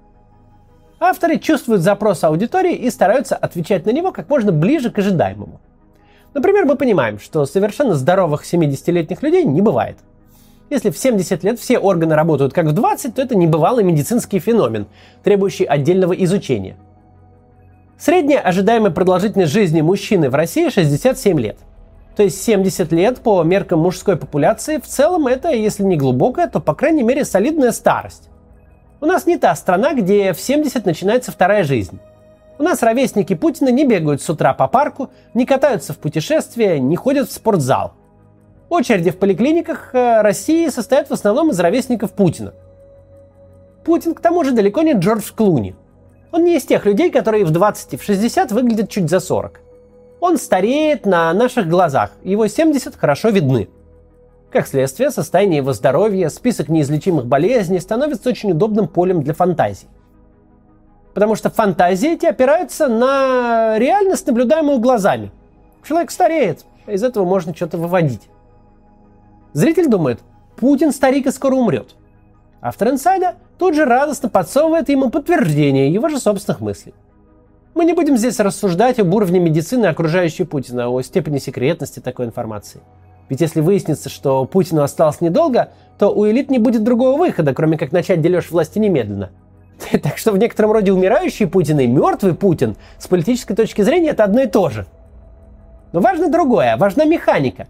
Авторы 0.98 1.38
чувствуют 1.38 1.82
запрос 1.82 2.24
аудитории 2.24 2.74
и 2.74 2.90
стараются 2.90 3.36
отвечать 3.36 3.84
на 3.84 3.90
него 3.90 4.12
как 4.12 4.30
можно 4.30 4.50
ближе 4.50 4.90
к 4.90 4.98
ожидаемому. 4.98 5.60
Например, 6.32 6.64
мы 6.64 6.76
понимаем, 6.76 7.18
что 7.18 7.44
совершенно 7.44 7.94
здоровых 7.94 8.44
70-летних 8.50 9.22
людей 9.22 9.44
не 9.44 9.60
бывает. 9.60 9.98
Если 10.68 10.90
в 10.90 10.98
70 10.98 11.44
лет 11.44 11.60
все 11.60 11.78
органы 11.78 12.14
работают 12.16 12.52
как 12.52 12.66
в 12.66 12.72
20, 12.72 13.14
то 13.14 13.22
это 13.22 13.36
небывалый 13.36 13.84
медицинский 13.84 14.40
феномен, 14.40 14.86
требующий 15.22 15.64
отдельного 15.64 16.12
изучения. 16.12 16.76
Средняя 17.98 18.40
ожидаемая 18.40 18.90
продолжительность 18.90 19.52
жизни 19.52 19.80
мужчины 19.80 20.28
в 20.28 20.34
России 20.34 20.68
67 20.68 21.40
лет. 21.40 21.58
То 22.16 22.22
есть 22.22 22.42
70 22.42 22.92
лет 22.92 23.20
по 23.20 23.42
меркам 23.42 23.80
мужской 23.80 24.16
популяции 24.16 24.78
в 24.78 24.86
целом 24.86 25.28
это, 25.28 25.50
если 25.50 25.84
не 25.84 25.96
глубокая, 25.96 26.48
то 26.48 26.60
по 26.60 26.74
крайней 26.74 27.02
мере 27.02 27.24
солидная 27.24 27.72
старость. 27.72 28.28
У 29.00 29.06
нас 29.06 29.26
не 29.26 29.36
та 29.36 29.54
страна, 29.54 29.94
где 29.94 30.32
в 30.32 30.40
70 30.40 30.84
начинается 30.84 31.30
вторая 31.30 31.62
жизнь. 31.62 32.00
У 32.58 32.62
нас 32.62 32.82
ровесники 32.82 33.34
Путина 33.34 33.68
не 33.68 33.84
бегают 33.84 34.22
с 34.22 34.30
утра 34.30 34.54
по 34.54 34.66
парку, 34.66 35.10
не 35.34 35.44
катаются 35.44 35.92
в 35.92 35.98
путешествия, 35.98 36.80
не 36.80 36.96
ходят 36.96 37.28
в 37.28 37.32
спортзал. 37.32 37.92
Очереди 38.68 39.10
в 39.10 39.18
поликлиниках 39.18 39.94
э, 39.94 40.22
России 40.22 40.68
состоят 40.68 41.08
в 41.08 41.12
основном 41.12 41.50
из 41.50 41.60
ровесников 41.60 42.12
Путина. 42.12 42.52
Путин, 43.84 44.14
к 44.14 44.20
тому 44.20 44.42
же, 44.42 44.50
далеко 44.50 44.82
не 44.82 44.94
Джордж 44.94 45.32
Клуни. 45.32 45.76
Он 46.32 46.42
не 46.42 46.56
из 46.56 46.64
тех 46.64 46.84
людей, 46.84 47.10
которые 47.10 47.44
в 47.44 47.50
20 47.50 47.94
и 47.94 47.96
в 47.96 48.02
60 48.02 48.50
выглядят 48.50 48.90
чуть 48.90 49.08
за 49.08 49.20
40. 49.20 49.60
Он 50.20 50.36
стареет 50.36 51.06
на 51.06 51.32
наших 51.32 51.68
глазах, 51.68 52.10
его 52.24 52.48
70 52.48 52.96
хорошо 52.96 53.28
видны. 53.28 53.68
Как 54.50 54.66
следствие, 54.66 55.10
состояние 55.10 55.58
его 55.58 55.72
здоровья, 55.72 56.28
список 56.28 56.68
неизлечимых 56.68 57.26
болезней 57.26 57.78
становится 57.78 58.28
очень 58.28 58.50
удобным 58.50 58.88
полем 58.88 59.22
для 59.22 59.34
фантазий. 59.34 59.86
Потому 61.14 61.36
что 61.36 61.50
фантазии 61.50 62.14
эти 62.14 62.26
опираются 62.26 62.88
на 62.88 63.78
реальность, 63.78 64.26
наблюдаемую 64.26 64.80
глазами. 64.80 65.30
Человек 65.86 66.10
стареет, 66.10 66.64
а 66.86 66.92
из 66.92 67.04
этого 67.04 67.24
можно 67.24 67.54
что-то 67.54 67.78
выводить. 67.78 68.28
Зритель 69.56 69.88
думает, 69.88 70.20
Путин 70.56 70.92
старик 70.92 71.26
и 71.26 71.30
скоро 71.30 71.54
умрет. 71.54 71.94
Автор 72.60 72.88
инсайда 72.88 73.36
тут 73.58 73.74
же 73.74 73.84
радостно 73.84 74.28
подсовывает 74.28 74.88
ему 74.88 75.10
подтверждение 75.10 75.92
его 75.92 76.08
же 76.08 76.18
собственных 76.18 76.60
мыслей. 76.60 76.94
Мы 77.74 77.84
не 77.84 77.92
будем 77.92 78.16
здесь 78.16 78.38
рассуждать 78.38 78.98
об 78.98 79.14
уровне 79.14 79.40
медицины, 79.40 79.86
окружающей 79.86 80.44
Путина, 80.44 80.88
о 80.88 81.02
степени 81.02 81.38
секретности 81.38 82.00
такой 82.00 82.26
информации– 82.26 82.80
ведь 83.28 83.40
если 83.40 83.60
выяснится, 83.60 84.08
что 84.08 84.44
Путину 84.44 84.82
осталось 84.82 85.20
недолго, 85.20 85.70
то 85.98 86.08
у 86.08 86.28
элит 86.28 86.50
не 86.50 86.58
будет 86.58 86.84
другого 86.84 87.18
выхода, 87.18 87.54
кроме 87.54 87.76
как 87.76 87.92
начать 87.92 88.20
дележ 88.20 88.50
власти 88.50 88.78
немедленно. 88.78 89.30
Так 90.02 90.18
что 90.18 90.32
в 90.32 90.38
некотором 90.38 90.72
роде 90.72 90.92
умирающий 90.92 91.46
Путин 91.46 91.80
и 91.80 91.86
мертвый 91.86 92.34
Путин 92.34 92.76
с 92.98 93.06
политической 93.08 93.54
точки 93.54 93.82
зрения 93.82 94.10
это 94.10 94.24
одно 94.24 94.42
и 94.42 94.46
то 94.46 94.70
же. 94.70 94.86
Но 95.92 96.00
важно 96.00 96.30
другое, 96.30 96.76
важна 96.76 97.04
механика. 97.04 97.66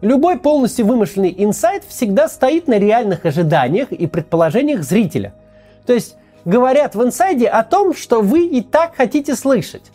Любой 0.00 0.38
полностью 0.38 0.86
вымышленный 0.86 1.34
инсайт 1.36 1.84
всегда 1.84 2.28
стоит 2.28 2.68
на 2.68 2.78
реальных 2.78 3.24
ожиданиях 3.26 3.90
и 3.92 4.06
предположениях 4.06 4.82
зрителя. 4.82 5.34
То 5.86 5.92
есть 5.92 6.16
говорят 6.44 6.94
в 6.94 7.02
инсайде 7.02 7.48
о 7.48 7.64
том, 7.64 7.94
что 7.94 8.20
вы 8.20 8.46
и 8.46 8.62
так 8.62 8.94
хотите 8.96 9.34
слышать. 9.34 9.90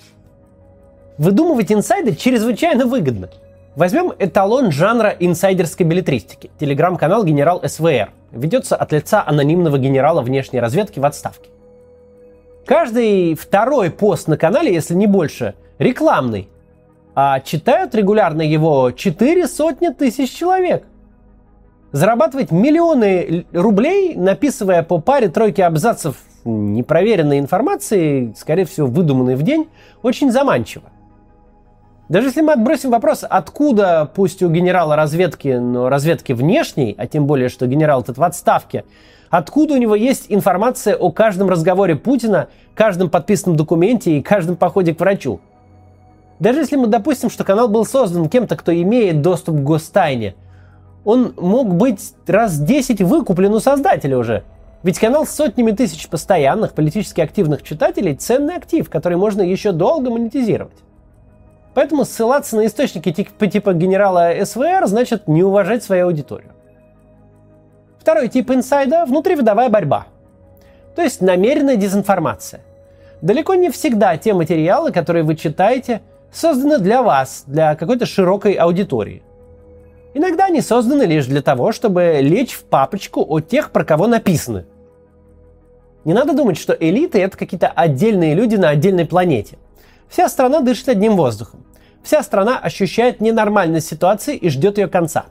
Выдумывать 1.18 1.72
инсайды 1.72 2.16
чрезвычайно 2.16 2.86
выгодно– 2.86 3.30
Возьмем 3.76 4.14
эталон 4.20 4.72
жанра 4.72 5.16
инсайдерской 5.20 5.84
билетристики. 5.84 6.52
Телеграм-канал 6.60 7.24
«Генерал 7.24 7.60
СВР». 7.68 8.12
Ведется 8.32 8.76
от 8.76 8.92
лица 8.92 9.24
анонимного 9.26 9.80
генерала 9.80 10.22
внешней 10.22 10.60
разведки 10.60 11.00
в 11.00 11.06
отставке. 11.06 11.50
Каждый 12.68 13.34
второй 13.34 13.90
пост 13.90 14.28
на 14.28 14.38
канале, 14.38 14.72
если 14.72 14.94
не 14.94 15.08
больше, 15.08 15.56
рекламный. 15.80 16.50
А 17.16 17.40
читают 17.42 17.94
регулярно 17.94 18.42
его 18.42 18.92
четыре 18.92 19.48
сотни 19.48 19.90
тысяч 19.90 20.32
человек. 20.32 20.88
Зарабатывать 21.92 22.52
миллионы 22.52 23.46
рублей, 23.54 24.16
написывая 24.16 24.82
по 24.82 24.98
паре 24.98 25.30
тройки 25.30 25.62
абзацев 25.62 26.18
непроверенной 26.44 27.38
информации, 27.38 28.34
скорее 28.36 28.66
всего, 28.66 28.88
выдуманной 28.88 29.36
в 29.36 29.44
день, 29.44 29.70
очень 30.02 30.32
заманчиво. 30.32 30.86
Даже 32.10 32.28
если 32.28 32.42
мы 32.42 32.54
отбросим 32.54 32.90
вопрос, 32.90 33.24
откуда, 33.28 34.12
пусть 34.14 34.42
у 34.42 34.50
генерала 34.50 34.96
разведки, 34.96 35.48
но 35.48 35.90
разведки 35.90 36.34
внешней, 36.34 36.96
а 36.98 37.08
тем 37.08 37.28
более, 37.28 37.48
что 37.48 37.66
генерал 37.68 38.02
этот 38.02 38.18
в 38.18 38.24
отставке, 38.24 38.86
откуда 39.30 39.76
у 39.76 39.78
него 39.78 39.96
есть 39.96 40.26
информация 40.30 40.96
о 40.96 41.12
каждом 41.12 41.50
разговоре 41.50 41.96
Путина, 41.96 42.50
каждом 42.76 43.10
подписанном 43.10 43.56
документе 43.56 44.18
и 44.18 44.22
каждом 44.22 44.58
походе 44.58 44.94
к 44.94 45.00
врачу. 45.00 45.40
Даже 46.44 46.60
если 46.60 46.76
мы 46.76 46.88
допустим, 46.88 47.30
что 47.30 47.46
канал 47.46 47.70
был 47.70 47.86
создан 47.86 48.28
кем-то, 48.28 48.58
кто 48.58 48.74
имеет 48.74 49.22
доступ 49.22 49.56
к 49.56 49.64
гостайне, 49.64 50.36
он 51.06 51.34
мог 51.38 51.74
быть 51.74 52.16
раз 52.28 52.60
10 52.60 53.02
выкуплен 53.02 53.54
у 53.54 53.62
создателя 53.62 54.18
уже. 54.18 54.44
Ведь 54.84 55.00
канал 55.00 55.26
с 55.26 55.30
сотнями 55.30 55.72
тысяч 55.72 56.10
постоянных, 56.10 56.74
политически 56.74 57.22
активных 57.22 57.64
читателей– 57.64 58.14
ценный 58.18 58.58
актив, 58.58 58.90
который 58.90 59.16
можно 59.16 59.42
еще 59.42 59.72
долго 59.72 60.10
монетизировать. 60.10 60.76
Поэтому 61.76 62.04
ссылаться 62.04 62.58
на 62.58 62.66
источники 62.66 63.14
типа, 63.14 63.48
типа 63.48 63.72
генерала 63.72 64.34
СВР 64.44 64.86
значит 64.88 65.30
не 65.30 65.44
уважать 65.44 65.82
свою 65.82 66.08
аудиторию. 66.08 66.52
Второй 68.00 68.28
тип 68.28 68.52
инсайда– 68.52 69.06
внутривидовая 69.08 69.70
борьба. 69.70 70.08
То 70.98 71.04
есть 71.04 71.22
намеренная 71.22 71.78
дезинформация. 71.78 72.60
Далеко 73.22 73.56
не 73.56 73.70
всегда 73.70 74.18
те 74.18 74.34
материалы, 74.34 74.92
которые 74.92 75.24
вы 75.24 75.38
читаете, 75.38 76.02
созданы 76.34 76.80
для 76.80 77.02
вас, 77.02 77.44
для 77.48 77.76
какой-то 77.76 78.06
широкой 78.06 78.54
аудитории. 78.54 79.24
Иногда 80.14 80.46
они 80.46 80.62
созданы 80.62 81.04
лишь 81.04 81.26
для 81.26 81.42
того, 81.42 81.72
чтобы 81.72 82.20
лечь 82.22 82.54
в 82.54 82.64
папочку 82.64 83.26
о 83.28 83.40
тех, 83.40 83.72
про 83.72 83.84
кого 83.84 84.08
написаны. 84.08 84.66
Не 86.06 86.14
надо 86.14 86.34
думать, 86.34 86.58
что 86.58 86.74
элиты– 86.74 87.20
это 87.22 87.38
какие-то 87.38 87.68
отдельные 87.68 88.36
люди 88.36 88.56
на 88.56 88.70
отдельной 88.70 89.06
планете. 89.06 89.58
Вся 90.10 90.28
страна 90.28 90.60
дышит 90.60 90.90
одним 90.90 91.16
воздухом. 91.16 91.66
Вся 92.04 92.22
страна 92.22 92.60
ощущает 92.60 93.22
ненормальность 93.22 93.88
ситуации 93.88 94.36
и 94.36 94.50
ждет 94.50 94.78
ее 94.78 94.88
конца. 94.88 95.28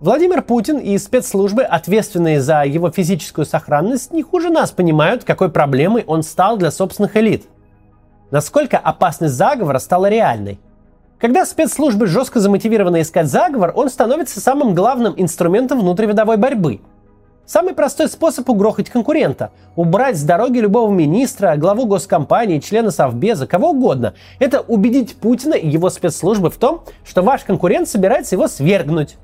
Владимир 0.00 0.42
Путин 0.42 0.78
и 0.78 0.98
спецслужбы, 0.98 1.62
ответственные 1.62 2.40
за 2.40 2.64
его 2.64 2.90
физическую 2.90 3.46
сохранность, 3.46 4.12
не 4.12 4.22
хуже 4.22 4.50
нас 4.50 4.72
понимают, 4.72 5.24
какой 5.24 5.50
проблемой 5.50 6.04
он 6.06 6.22
стал 6.22 6.56
для 6.56 6.70
собственных 6.70 7.16
элит. 7.16 7.44
Насколько 8.30 8.78
опасность 8.78 9.34
заговора 9.34 9.78
стала 9.78 10.08
реальной. 10.08 10.58
Когда 11.18 11.44
спецслужбы 11.44 12.06
жестко 12.06 12.40
замотивированы 12.40 13.02
искать 13.02 13.26
заговор, 13.26 13.72
он 13.74 13.90
становится 13.90 14.40
самым 14.40 14.74
главным 14.74 15.14
инструментом 15.16 15.80
внутривидовой 15.80 16.36
борьбы– 16.36 16.80
Самый 17.50 17.74
простой 17.74 18.06
способ 18.08 18.48
угрохать 18.48 18.90
конкурента– 18.90 19.50
убрать 19.74 20.16
с 20.16 20.22
дороги 20.22 20.58
любого 20.58 20.88
министра, 20.92 21.56
главу 21.56 21.84
госкомпании, 21.84 22.60
члена 22.60 22.92
Совбеза, 22.92 23.48
кого 23.48 23.70
угодно. 23.70 24.14
Это 24.38 24.60
убедить 24.60 25.16
Путина 25.16 25.54
и 25.54 25.68
его 25.68 25.90
спецслужбы 25.90 26.48
в 26.50 26.58
том, 26.58 26.84
что 27.04 27.22
ваш 27.22 27.42
конкурент 27.42 27.88
собирается 27.88 28.36
его 28.36 28.46
свергнуть. 28.46 29.16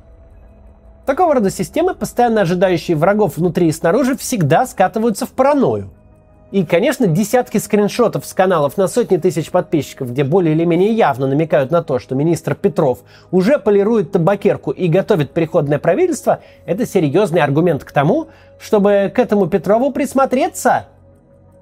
Такого 1.07 1.35
рода 1.35 1.51
системы, 1.51 1.95
постоянно 1.95 2.41
ожидающие 2.41 2.97
врагов 2.97 3.37
внутри 3.37 3.69
и 3.69 3.73
снаружи, 3.73 4.17
всегда 4.17 4.67
скатываются 4.67 5.25
в 5.25 5.31
паранойю. 5.31 5.91
И, 6.53 6.65
конечно, 6.65 7.09
десятки 7.09 7.59
скриншотов 7.59 8.25
с 8.25 8.33
каналов 8.33 8.77
на 8.77 8.87
сотни 8.87 9.17
тысяч 9.17 9.51
подписчиков, 9.51 10.13
где 10.13 10.23
более 10.23 10.55
или 10.55 10.65
менее 10.65 10.93
явно 10.93 11.27
намекают 11.27 11.73
на 11.73 11.83
то, 11.83 11.99
что 11.99 12.15
министр 12.15 12.55
Петров 12.55 13.01
уже 13.33 13.59
полирует 13.59 14.13
табакерку 14.13 14.71
и 14.71 14.87
готовит 14.87 15.33
переходное 15.33 15.81
правительство, 15.81 16.41
это 16.65 16.87
серьезный 16.87 17.41
аргумент 17.41 17.83
к 17.83 17.91
тому, 17.91 18.29
чтобы 18.61 19.11
к 19.13 19.19
этому 19.19 19.49
Петрову 19.49 19.91
присмотреться. 19.91 20.87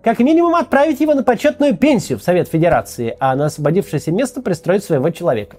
Как 0.03 0.19
минимум 0.19 0.55
отправить 0.55 1.01
его 1.01 1.15
на 1.15 1.23
почетную 1.23 1.75
пенсию 1.79 2.19
в 2.19 2.23
Совет 2.23 2.49
Федерации, 2.49 3.17
а 3.21 3.35
на 3.37 3.47
освободившееся 3.47 4.13
место 4.13 4.43
пристроить 4.43 4.85
своего 4.85 5.09
человека. 5.09 5.57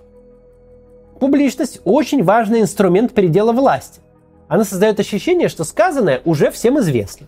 Публичность– 1.20 1.82
очень 1.84 2.24
важный 2.24 2.62
инструмент 2.62 3.12
передела 3.12 3.53
власти. 3.53 4.01
Она 4.48 4.63
создает 4.63 5.00
ощущение, 5.00 5.50
что 5.50 5.63
сказанное 5.63 6.22
уже 6.25 6.51
всем 6.51 6.79
известно. 6.79 7.25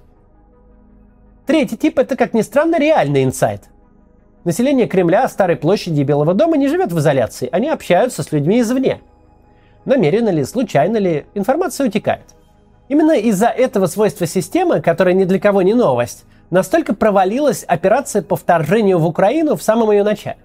Третий 1.47 1.77
тип– 1.77 1.97
это, 1.99 2.17
как 2.17 2.33
ни 2.33 2.41
странно, 2.41 2.77
реальный 2.77 3.23
инсайт. 3.23 3.69
Население 4.43 4.85
Кремля, 4.85 5.25
Старой 5.29 5.55
площади 5.55 6.01
и 6.01 6.03
Белого 6.03 6.33
дома 6.33 6.57
не 6.57 6.67
живет 6.67 6.91
в 6.91 6.99
изоляции, 6.99 7.47
они 7.53 7.69
общаются 7.69 8.21
с 8.21 8.33
людьми 8.33 8.59
извне. 8.59 8.99
Намеренно 9.85 10.27
ли, 10.27 10.43
случайно 10.43 10.97
ли, 10.97 11.25
информация 11.35 11.87
утекает. 11.87 12.25
Именно 12.89 13.13
из-за 13.13 13.47
этого 13.47 13.85
свойства 13.85 14.27
системы, 14.27 14.81
которая 14.81 15.13
ни 15.13 15.23
для 15.23 15.39
кого 15.39 15.61
не 15.61 15.73
новость, 15.73 16.25
настолько 16.49 16.93
провалилась 16.93 17.63
операция 17.65 18.21
по 18.21 18.35
вторжению 18.35 18.99
в 18.99 19.07
Украину 19.07 19.55
в 19.55 19.63
самом 19.63 19.91
ее 19.91 20.03
начале. 20.03 20.37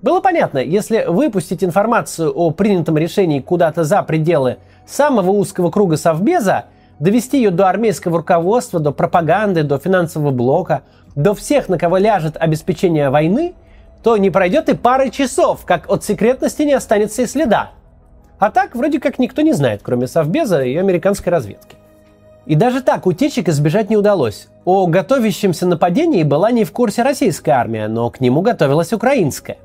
Было 0.00 0.20
понятно, 0.20 0.58
если 0.58 1.04
выпустить 1.06 1.62
информацию 1.62 2.32
о 2.34 2.50
принятом 2.50 2.96
решении 2.96 3.40
куда-то 3.40 3.84
за 3.84 4.02
пределы 4.02 4.56
самого 4.86 5.32
узкого 5.32 5.70
круга 5.70 5.98
Совбеза, 5.98 6.64
довести 6.98 7.38
ее 7.38 7.50
до 7.50 7.68
армейского 7.68 8.18
руководства, 8.18 8.80
до 8.80 8.92
пропаганды, 8.92 9.62
до 9.62 9.78
финансового 9.78 10.30
блока, 10.30 10.82
до 11.14 11.34
всех, 11.34 11.68
на 11.68 11.78
кого 11.78 11.98
ляжет 11.98 12.36
обеспечение 12.38 13.10
войны, 13.10 13.54
то 14.02 14.16
не 14.16 14.30
пройдет 14.30 14.68
и 14.68 14.74
пары 14.74 15.10
часов, 15.10 15.64
как 15.64 15.90
от 15.90 16.04
секретности 16.04 16.62
не 16.62 16.74
останется 16.74 17.22
и 17.22 17.26
следа. 17.26 17.70
А 18.38 18.50
так, 18.50 18.74
вроде 18.74 19.00
как 19.00 19.18
никто 19.18 19.42
не 19.42 19.52
знает, 19.52 19.80
кроме 19.82 20.06
Совбеза 20.06 20.62
и 20.62 20.76
американской 20.76 21.32
разведки. 21.32 21.76
И 22.46 22.56
даже 22.56 22.82
так 22.82 23.06
утечек 23.06 23.48
избежать 23.48 23.88
не 23.88 23.96
удалось. 23.96 24.48
О 24.66 24.86
готовящемся 24.86 25.66
нападении 25.66 26.22
была 26.24 26.50
не 26.50 26.64
в 26.64 26.72
курсе 26.72 27.02
российская 27.02 27.52
армия, 27.52 27.88
но 27.88 28.10
к 28.10 28.20
нему 28.20 28.42
готовилась 28.42 28.92
украинская. 28.92 29.56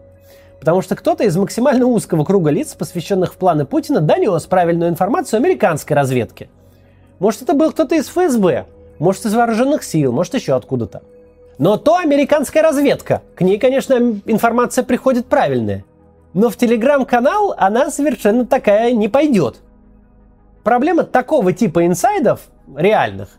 Потому 0.62 0.82
что 0.82 0.96
кто-то 0.96 1.26
из 1.26 1.36
максимально 1.36 1.88
узкого 1.88 2.24
круга 2.24 2.52
лиц, 2.52 2.74
посвященных 2.76 3.34
в 3.34 3.38
планы 3.38 3.66
Путина, 3.66 4.00
донес 4.00 4.46
правильную 4.46 4.90
информацию 4.90 5.40
американской 5.40 5.96
разведке– 5.96 6.50
может, 7.20 7.42
это 7.42 7.54
был 7.54 7.72
кто-то 7.72 7.96
из 7.96 8.08
ФСБ, 8.08 8.66
может, 8.98 9.26
из 9.26 9.34
вооруженных 9.34 9.84
сил, 9.84 10.12
может, 10.12 10.34
еще 10.34 10.56
откуда-то. 10.56 11.04
Но 11.58 11.76
то 11.78 11.98
американская 11.98 12.64
разведка. 12.64 13.22
К 13.36 13.42
ней, 13.42 13.60
конечно, 13.60 14.22
информация 14.26 14.84
приходит 14.84 15.26
правильная. 15.26 15.84
Но 16.34 16.50
в 16.50 16.56
телеграм-канал 16.56 17.54
она 17.58 17.92
совершенно 17.92 18.46
такая 18.46 18.94
не 18.94 19.10
пойдет. 19.10 19.58
Проблема 20.64 21.04
такого 21.04 21.52
типа 21.52 21.86
инсайдов, 21.86 22.42
реальных, 22.76 23.30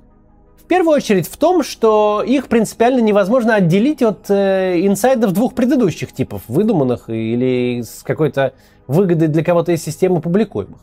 в 0.58 0.64
первую 0.64 0.96
очередь 0.96 1.28
в 1.28 1.36
том, 1.36 1.62
что 1.62 2.22
их 2.24 2.48
принципиально 2.48 3.00
невозможно 3.00 3.54
отделить 3.54 4.02
от 4.02 4.30
э, 4.30 4.80
инсайдов 4.86 5.32
двух 5.32 5.54
предыдущих 5.54 6.12
типов, 6.12 6.42
выдуманных 6.46 7.08
или 7.08 7.82
с 7.82 8.02
какой-то 8.02 8.52
выгодой 8.86 9.28
для 9.28 9.42
кого-то 9.42 9.72
из 9.72 9.82
системы 9.82 10.20
публикуемых. 10.20 10.78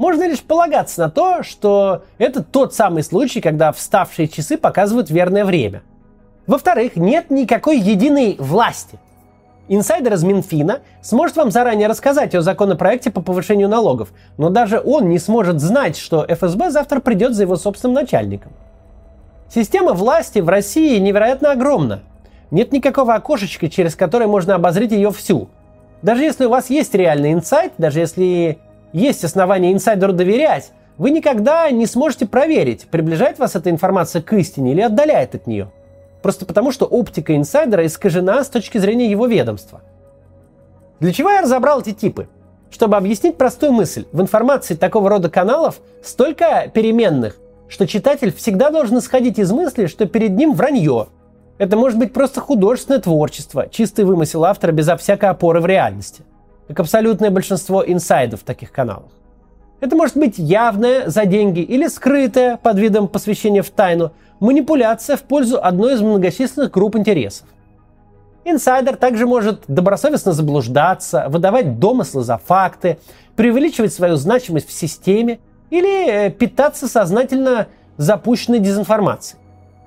Можно 0.00 0.26
лишь 0.26 0.40
полагаться 0.40 1.02
на 1.02 1.10
то, 1.10 1.42
что 1.42 2.04
это 2.16 2.42
тот 2.42 2.74
самый 2.74 3.02
случай, 3.02 3.42
когда 3.42 3.70
вставшие 3.70 4.28
часы 4.28 4.56
показывают 4.56 5.10
верное 5.10 5.44
время. 5.44 5.82
Во-вторых, 6.46 6.96
нет 6.96 7.30
никакой 7.30 7.78
единой 7.78 8.36
власти– 8.38 8.98
Инсайдер 9.72 10.14
из 10.14 10.24
Минфина 10.24 10.80
сможет 11.00 11.36
вам 11.36 11.52
заранее 11.52 11.86
рассказать 11.86 12.34
о 12.34 12.42
законопроекте 12.42 13.12
по 13.12 13.22
повышению 13.22 13.68
налогов, 13.68 14.08
но 14.36 14.50
даже 14.50 14.82
он 14.84 15.08
не 15.08 15.20
сможет 15.20 15.60
знать, 15.60 15.96
что 15.96 16.26
ФСБ 16.28 16.72
завтра 16.72 16.98
придет 16.98 17.34
за 17.34 17.44
его 17.44 17.54
собственным 17.54 17.94
начальником. 17.94 18.50
Система 19.48 19.92
власти 19.92 20.40
в 20.40 20.48
России 20.48 20.98
невероятно 20.98 21.52
огромна. 21.52 22.00
Нет 22.50 22.72
никакого 22.72 23.14
окошечка, 23.14 23.68
через 23.68 23.94
которое 23.94 24.26
можно 24.26 24.56
обозрить 24.56 24.90
ее 24.90 25.12
всю. 25.12 25.48
Даже 26.02 26.24
если 26.24 26.46
у 26.46 26.50
вас 26.50 26.68
есть 26.68 26.92
реальный 26.96 27.32
инсайт, 27.32 27.74
даже 27.78 28.00
если 28.00 28.58
есть 28.92 29.24
основания 29.24 29.72
инсайдеру 29.72 30.12
доверять, 30.12 30.72
вы 30.98 31.10
никогда 31.10 31.70
не 31.70 31.86
сможете 31.86 32.26
проверить, 32.26 32.86
приближает 32.86 33.38
вас 33.38 33.56
эта 33.56 33.70
информация 33.70 34.22
к 34.22 34.32
истине 34.34 34.72
или 34.72 34.80
отдаляет 34.80 35.34
от 35.34 35.46
нее– 35.46 35.70
Просто 36.22 36.44
потому, 36.44 36.70
что 36.70 36.86
оптика 36.86 37.34
инсайдера 37.36 37.86
искажена 37.86 38.44
с 38.44 38.48
точки 38.48 38.78
зрения 38.78 39.10
его 39.10 39.26
ведомства. 39.26 39.80
Для 41.00 41.12
чего 41.12 41.30
я 41.30 41.40
разобрал 41.40 41.80
эти 41.80 41.92
типы? 41.92 42.28
Чтобы 42.70 42.96
объяснить 42.96 43.36
простую 43.36 43.72
мысль. 43.72 44.06
В 44.12 44.20
информации 44.20 44.74
такого 44.74 45.08
рода 45.08 45.30
каналов 45.30 45.80
столько 46.04 46.70
переменных, 46.72 47.38
что 47.68 47.86
читатель 47.86 48.32
всегда 48.34 48.70
должен 48.70 48.98
исходить 48.98 49.38
из 49.38 49.50
мысли, 49.50 49.86
что 49.86 50.06
перед 50.06 50.32
ним 50.32 50.52
вранье. 50.52 51.08
Это 51.58 51.76
может 51.76 51.98
быть 51.98 52.12
просто 52.12 52.40
художественное 52.40 53.00
творчество, 53.00 53.68
чистый 53.68 54.04
вымысел 54.04 54.44
автора 54.44 54.72
безо 54.72 54.96
всякой 54.96 55.30
опоры 55.30 55.60
в 55.60 55.66
реальности. 55.66 56.22
Как 56.70 56.78
абсолютное 56.78 57.32
большинство 57.32 57.82
инсайдов 57.84 58.44
таких 58.44 58.70
каналах. 58.70 59.10
Это 59.80 59.96
может 59.96 60.16
быть 60.16 60.38
явное 60.38 61.10
за 61.10 61.26
деньги 61.26 61.58
или 61.58 61.88
скрытое 61.88 62.58
под 62.58 62.78
видом 62.78 63.08
посвящения 63.08 63.62
в 63.62 63.70
тайну, 63.70 64.12
манипуляция 64.38 65.16
в 65.16 65.22
пользу 65.22 65.58
одной 65.60 65.94
из 65.94 66.00
многочисленных 66.00 66.70
групп 66.70 66.94
интересов. 66.94 67.48
Инсайдер 68.44 68.94
также 68.94 69.26
может 69.26 69.64
добросовестно 69.66 70.32
заблуждаться, 70.32 71.26
выдавать 71.28 71.80
домыслы 71.80 72.22
за 72.22 72.38
факты, 72.38 72.98
преувеличивать 73.34 73.92
свою 73.92 74.14
значимость 74.14 74.68
в 74.68 74.72
системе 74.72 75.40
или 75.70 76.08
э, 76.08 76.30
питаться 76.30 76.86
сознательно 76.86 77.66
запущенной 77.96 78.60
дезинформацией. 78.60 79.40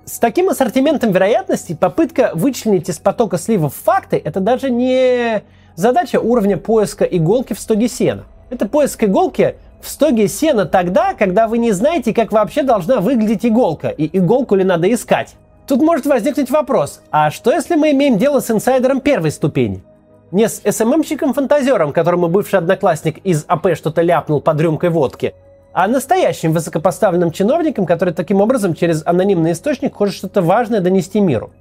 С 0.03 0.19
таким 0.19 0.49
ассортиментом 0.49 1.13
вероятностей 1.13 1.77
попытка 1.77 2.31
вычленить 2.33 2.89
из 2.89 2.99
потока 2.99 3.37
сливов 3.37 3.73
факты– 3.73 4.21
это 4.25 4.41
даже 4.41 4.69
не 4.69 5.43
задача 5.75 6.19
уровня 6.19 6.57
поиска 6.57 7.05
иголки 7.05 7.53
в 7.53 7.59
стоге 7.59 7.87
сена. 7.87 8.25
Это 8.49 8.67
поиск 8.67 9.03
иголки 9.03 9.55
в 9.81 9.89
стоге 9.89 10.27
сена 10.27 10.65
тогда, 10.65 11.13
когда 11.13 11.47
вы 11.47 11.57
не 11.57 11.71
знаете, 11.71 12.13
как 12.13 12.31
вообще 12.31 12.63
должна 12.63 13.01
выглядеть 13.01 13.45
иголка, 13.45 13.89
и 13.89 14.09
иголку 14.17 14.55
ли 14.55 14.63
надо 14.63 14.91
искать. 14.93 15.35
Тут 15.67 15.81
может 15.81 16.05
возникнуть 16.05 16.49
вопрос, 16.49 17.01
а 17.11 17.31
что 17.31 17.51
если 17.51 17.75
мы 17.75 17.91
имеем 17.91 18.17
дело 18.17 18.39
с 18.39 18.51
инсайдером 18.51 19.01
первой 19.01 19.31
ступени? 19.31 19.83
Не 20.31 20.49
с 20.49 20.61
СММщиком-фантазером, 20.63 21.93
которому 21.93 22.27
бывший 22.27 22.59
одноклассник 22.59 23.19
из 23.19 23.45
АП 23.47 23.75
что-то 23.75 24.01
ляпнул 24.01 24.41
под 24.41 24.59
рюмкой 24.59 24.89
водки, 24.89 25.33
а 25.73 25.87
настоящим 25.87 26.53
высокопоставленным 26.53 27.31
чиновником, 27.31 27.85
который 27.85 28.13
таким 28.13 28.41
образом 28.41 28.73
через 28.73 29.03
анонимный 29.05 29.53
источник 29.53 29.95
хочет 29.95 30.15
что-то 30.15 30.41
важное 30.41 30.81
донести 30.81 31.19
миру. 31.19 31.51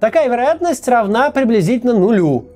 Такая 0.00 0.28
вероятность 0.28 0.86
равна 0.88 1.30
приблизительно 1.30 1.94
нулю. 1.94 2.46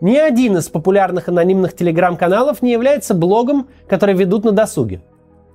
Ни 0.00 0.16
один 0.16 0.58
из 0.58 0.68
популярных 0.68 1.28
анонимных 1.28 1.74
телеграм-каналов 1.74 2.60
не 2.60 2.70
является 2.70 3.14
блогом, 3.14 3.68
который 3.88 4.14
ведут 4.14 4.44
на 4.44 4.52
досуге. 4.52 5.00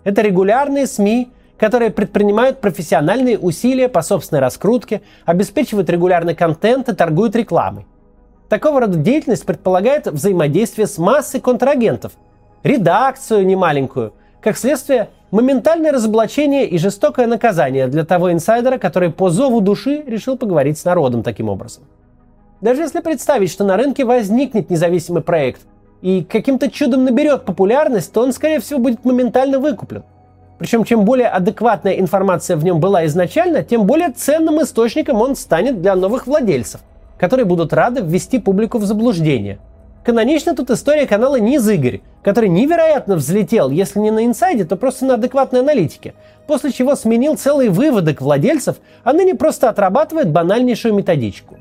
Это 0.04 0.24
регулярные 0.24 0.88
СМИ, 0.88 1.30
которые 1.60 1.92
предпринимают 1.92 2.60
профессиональные 2.60 3.38
усилия 3.38 3.88
по 3.88 4.02
собственной 4.02 4.42
раскрутке, 4.42 5.04
обеспечивают 5.26 5.92
регулярный 5.92 6.34
контент 6.34 6.90
и 6.90 6.96
торгуют 6.96 7.36
рекламой. 7.36 7.86
Такого 8.50 8.82
рода 8.82 8.98
деятельность 8.98 9.46
предполагает 9.46 10.08
взаимодействие 10.08 10.88
с 10.88 10.98
массой 10.98 11.40
контрагентов, 11.40 12.14
редакцию 12.64 13.46
немаленькую, 13.46 14.14
как 14.42 14.58
следствие 14.58 15.10
моментальное 15.30 15.92
разоблачение 15.92 16.68
и 16.68 16.80
жестокое 16.80 17.28
наказание 17.28 17.88
для 17.88 18.06
того 18.06 18.32
инсайдера, 18.32 18.80
который 18.80 19.12
по 19.12 19.30
зову 19.30 19.62
души 19.62 20.04
решил 20.08 20.36
поговорить 20.36 20.80
с 20.80 20.84
народом 20.84 21.22
таким 21.22 21.48
образом. 21.48 21.84
Даже 22.62 22.84
если 22.84 23.00
представить, 23.00 23.52
что 23.52 23.64
на 23.64 23.76
рынке 23.76 24.06
возникнет 24.06 24.70
независимый 24.70 25.24
проект 25.24 25.62
и 26.04 26.24
каким-то 26.24 26.70
чудом 26.70 27.06
наберет 27.06 27.44
популярность, 27.44 28.14
то 28.14 28.22
он, 28.22 28.34
скорее 28.34 28.60
всего, 28.60 28.80
будет 28.80 29.04
моментально 29.04 29.58
выкуплен. 29.58 30.04
Причем, 30.60 30.84
чем 30.84 31.04
более 31.04 31.28
адекватная 31.28 31.94
информация 31.94 32.56
в 32.56 32.64
нем 32.64 32.80
была 32.80 33.08
изначально, 33.08 33.64
тем 33.64 33.88
более 33.88 34.12
ценным 34.12 34.62
источником 34.62 35.20
он 35.20 35.36
станет 35.36 35.82
для 35.82 35.96
новых 35.96 36.28
владельцев, 36.28 36.82
которые 37.18 37.48
будут 37.48 37.74
рады 37.74 38.02
ввести 38.02 38.38
публику 38.38 38.78
в 38.78 38.86
заблуждение. 38.86 39.58
Канонично 40.06 40.56
тут 40.56 40.70
история 40.70 41.08
канала 41.08 41.40
Низ 41.40 41.68
Игорь, 41.68 42.02
который 42.24 42.50
невероятно 42.50 43.16
взлетел, 43.16 43.72
если 43.72 44.00
не 44.00 44.12
на 44.12 44.24
инсайде, 44.24 44.66
то 44.66 44.76
просто 44.76 45.06
на 45.06 45.16
адекватной 45.16 45.62
аналитике, 45.62 46.14
после 46.46 46.72
чего 46.72 46.96
сменил 46.96 47.38
целые 47.38 47.72
выводок 47.72 48.22
владельцев, 48.22 48.78
а 49.04 49.14
ныне 49.14 49.34
просто 49.34 49.68
отрабатывает 49.68 50.30
банальнейшую 50.30 50.94
методичку 50.94 51.58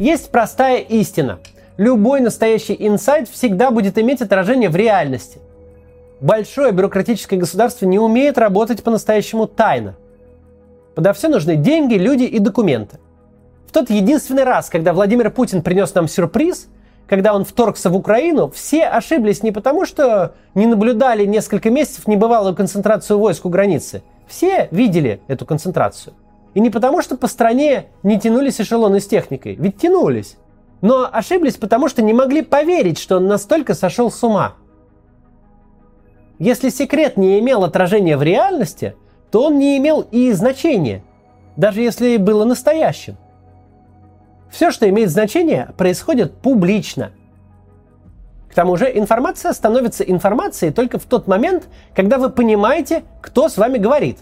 Есть 0.00 0.30
простая 0.30 0.78
истина. 0.78 1.38
Любой 1.76 2.20
настоящий 2.20 2.76
инсайт 2.78 3.28
всегда 3.28 3.70
будет 3.70 3.96
иметь 3.96 4.20
отражение 4.22 4.68
в 4.68 4.74
реальности. 4.74 5.38
Большое 6.20 6.72
бюрократическое 6.72 7.38
государство 7.38 7.86
не 7.86 8.00
умеет 8.00 8.36
работать 8.36 8.82
по-настоящему 8.82 9.46
тайно. 9.46 9.94
Подо 10.96 11.12
все 11.12 11.28
нужны 11.28 11.54
деньги, 11.54 11.94
люди 11.94 12.24
и 12.24 12.40
документы. 12.40 12.98
В 13.68 13.72
тот 13.72 13.88
единственный 13.88 14.42
раз, 14.44 14.68
когда 14.68 14.92
Владимир 14.92 15.30
Путин 15.30 15.62
принес 15.62 15.94
нам 15.94 16.08
сюрприз, 16.08 16.68
когда 17.08 17.32
он 17.32 17.44
вторгся 17.44 17.88
в 17.88 17.96
Украину, 17.96 18.50
все 18.50 18.86
ошиблись 18.86 19.44
не 19.44 19.52
потому, 19.52 19.86
что 19.86 20.34
не 20.54 20.66
наблюдали 20.66 21.24
несколько 21.24 21.70
месяцев 21.70 22.08
небывалую 22.08 22.56
концентрацию 22.56 23.18
войск 23.18 23.46
у 23.46 23.48
границы. 23.48 24.02
Все 24.26 24.68
видели 24.72 25.20
эту 25.28 25.46
концентрацию. 25.46 26.14
И 26.54 26.60
не 26.60 26.70
потому, 26.70 27.02
что 27.02 27.16
по 27.16 27.26
стране 27.26 27.86
не 28.02 28.18
тянулись 28.18 28.60
эшелоны 28.60 29.00
с 29.00 29.06
техникой, 29.06 29.56
ведь 29.56 29.76
тянулись. 29.76 30.36
Но 30.80 31.08
ошиблись, 31.10 31.56
потому 31.56 31.88
что 31.88 32.00
не 32.02 32.12
могли 32.12 32.42
поверить, 32.42 32.98
что 32.98 33.16
он 33.16 33.26
настолько 33.26 33.74
сошел 33.74 34.10
с 34.10 34.22
ума. 34.22 34.54
Если 36.38 36.68
секрет 36.68 37.16
не 37.16 37.38
имел 37.40 37.64
отражения 37.64 38.16
в 38.16 38.22
реальности, 38.22 38.94
то 39.30 39.46
он 39.46 39.58
не 39.58 39.78
имел 39.78 40.06
и 40.10 40.30
значения, 40.32 41.02
даже 41.56 41.80
если 41.80 42.16
было 42.16 42.44
настоящим. 42.44 43.16
Все, 44.50 44.70
что 44.70 44.88
имеет 44.88 45.10
значение, 45.10 45.70
происходит 45.76 46.34
публично. 46.36 47.10
К 48.48 48.54
тому 48.54 48.76
же 48.76 48.86
информация 48.96 49.52
становится 49.52 50.04
информацией 50.04 50.70
только 50.70 51.00
в 51.00 51.04
тот 51.04 51.26
момент, 51.26 51.68
когда 51.96 52.18
вы 52.18 52.30
понимаете, 52.30 53.02
кто 53.20 53.48
с 53.48 53.56
вами 53.56 53.78
говорит. 53.78 54.18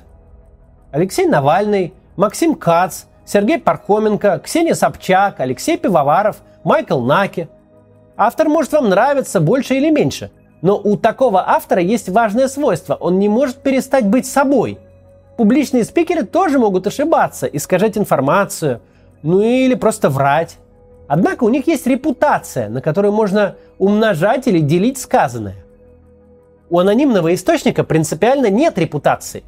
Алексей 0.90 1.26
Навальный, 1.26 1.92
Максим 2.16 2.54
Кац, 2.54 3.04
Сергей 3.24 3.58
Пархоменко, 3.58 4.40
Ксения 4.44 4.74
Собчак, 4.74 5.40
Алексей 5.40 5.78
Пивоваров, 5.78 6.42
Майкл 6.64 7.00
Наки. 7.00 7.48
Автор 8.16 8.48
может 8.48 8.72
вам 8.72 8.90
нравиться 8.90 9.40
больше 9.40 9.74
или 9.74 9.90
меньше, 9.90 10.30
но 10.60 10.78
у 10.78 10.96
такого 10.96 11.48
автора 11.48 11.80
есть 11.80 12.08
важное 12.08 12.48
свойство– 12.48 12.94
он 13.00 13.18
не 13.18 13.28
может 13.28 13.62
перестать 13.62 14.06
быть 14.06 14.26
собой. 14.26 14.78
Публичные 15.38 15.84
спикеры 15.84 16.24
тоже 16.24 16.58
могут 16.58 16.86
ошибаться, 16.86 17.46
искажать 17.46 17.96
информацию, 17.96 18.82
ну 19.22 19.40
или 19.40 19.74
просто 19.74 20.10
врать. 20.10 20.58
Однако 21.08 21.44
у 21.44 21.48
них 21.48 21.66
есть 21.66 21.86
репутация, 21.86 22.68
на 22.68 22.82
которую 22.82 23.12
можно 23.12 23.56
умножать 23.78 24.46
или 24.46 24.60
делить 24.60 24.98
сказанное. 24.98 25.56
У 26.68 26.78
анонимного 26.78 27.34
источника 27.34 27.84
принципиально 27.84 28.50
нет 28.50 28.78
репутации. 28.78 29.42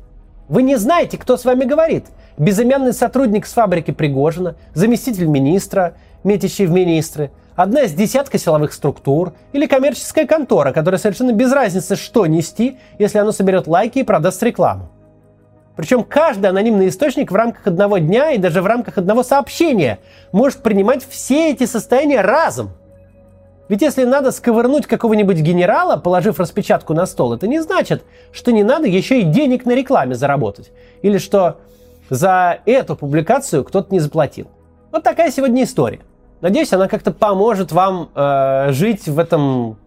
Вы 0.49 0.63
не 0.63 0.77
знаете, 0.77 1.17
кто 1.19 1.37
с 1.37 1.45
вами 1.45 1.65
говорит– 1.65 2.07
безымянный 2.37 2.93
сотрудник 2.93 3.47
с 3.47 3.53
фабрики 3.53 3.91
Пригожина, 3.91 4.57
заместитель 4.75 5.27
министра, 5.27 5.95
метящий 6.23 6.67
в 6.67 6.71
министры, 6.71 7.31
одна 7.55 7.83
из 7.83 7.93
десятка 7.93 8.39
силовых 8.39 8.73
структур 8.73 9.35
или 9.53 9.67
коммерческая 9.67 10.27
контора, 10.27 10.73
которая 10.73 10.99
совершенно 10.99 11.33
без 11.33 11.53
разницы, 11.53 11.97
что 11.97 12.27
нести, 12.27 12.79
если 12.99 13.19
оно 13.19 13.33
соберет 13.33 13.67
лайки 13.67 14.01
и 14.01 14.03
продаст 14.03 14.43
рекламу. 14.43 14.89
Причем 15.77 16.05
каждый 16.05 16.47
анонимный 16.47 16.89
источник 16.89 17.33
в 17.33 17.35
рамках 17.35 17.67
одного 17.67 17.99
дня 17.99 18.31
и 18.31 18.39
даже 18.39 18.63
в 18.63 18.67
рамках 18.67 18.99
одного 18.99 19.23
сообщения 19.23 19.99
может 20.31 20.59
принимать 20.59 21.05
все 21.09 21.51
эти 21.51 21.67
состояния 21.67 22.21
разом. 22.21 22.71
Ведь 23.69 23.81
если 23.81 24.05
надо 24.05 24.31
сковырнуть 24.31 24.87
какого-нибудь 24.87 25.39
генерала, 25.39 25.97
положив 25.97 26.39
распечатку 26.39 26.93
на 26.93 27.07
стол, 27.07 27.33
это 27.33 27.47
не 27.47 27.61
значит, 27.61 28.05
что 28.31 28.53
не 28.53 28.63
надо 28.63 28.87
еще 28.87 29.21
и 29.21 29.23
денег 29.23 29.65
на 29.65 29.75
рекламе 29.75 30.15
заработать. 30.15 30.71
Или 31.03 31.19
что 31.19 31.59
за 32.11 32.59
эту 32.67 32.95
публикацию 32.95 33.65
кто-то 33.65 33.93
не 33.93 34.01
заплатил. 34.01 34.49
Вот 34.93 35.03
такая 35.03 35.31
сегодня 35.31 35.65
история. 35.65 36.01
Надеюсь, 36.43 36.73
она 36.75 36.89
как-то 36.89 37.11
поможет 37.11 37.73
вам 37.73 38.11
э, 38.15 38.73
жить 38.73 39.09
в 39.09 39.19
этом 39.19 39.79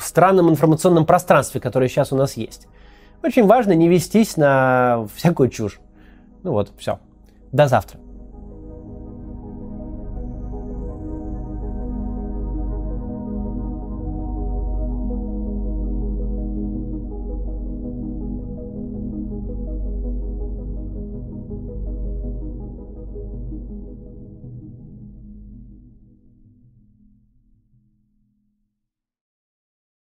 странном 0.00 0.50
информационном 0.50 1.06
пространстве, 1.06 1.60
которое 1.60 1.88
сейчас 1.88 2.12
у 2.12 2.16
нас 2.16 2.36
есть. 2.36 2.66
Очень 3.22 3.46
важно 3.46 3.72
не 3.72 3.88
вестись 3.88 4.36
на 4.36 5.06
всякую 5.14 5.50
чушь. 5.50 5.78
Ну 6.42 6.52
вот, 6.52 6.72
все. 6.78 6.98
До 7.52 7.68
завтра. 7.68 8.00